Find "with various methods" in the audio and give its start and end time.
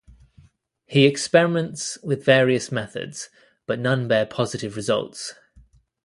2.01-3.29